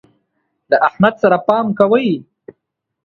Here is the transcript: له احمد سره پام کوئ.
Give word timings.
له 0.69 0.77
احمد 0.87 1.13
سره 1.23 1.37
پام 1.47 1.65
کوئ. 1.79 2.09